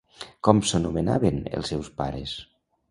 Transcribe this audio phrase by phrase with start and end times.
[0.47, 2.37] Com s'anomenaven els seus pares?